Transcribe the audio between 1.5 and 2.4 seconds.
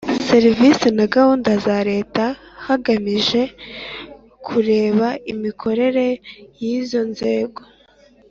za leta